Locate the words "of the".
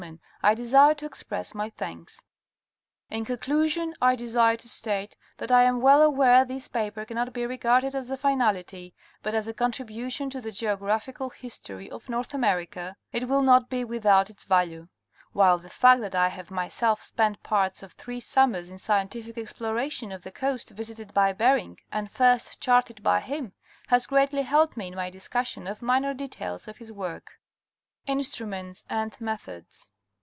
20.11-20.31